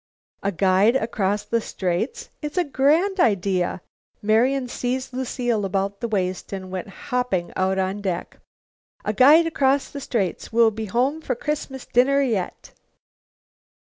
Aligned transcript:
"A 0.41 0.51
guide 0.51 0.95
across 0.95 1.45
the 1.45 1.61
Straits! 1.61 2.31
It's 2.41 2.57
a 2.57 2.63
grand 2.63 3.19
idea!" 3.19 3.83
Marian 4.19 4.67
seized 4.67 5.13
Lucile 5.13 5.63
about 5.63 5.99
the 5.99 6.07
waist 6.07 6.51
and 6.51 6.71
went 6.71 6.87
hopping 6.87 7.51
out 7.55 7.77
on 7.77 8.01
deck. 8.01 8.39
"A 9.05 9.13
guide 9.13 9.45
across 9.45 9.91
the 9.91 10.01
Straits. 10.01 10.51
We'll 10.51 10.71
be 10.71 10.85
home 10.85 11.21
for 11.21 11.35
Christmas 11.35 11.85
dinner 11.85 12.19
yet!" 12.23 12.73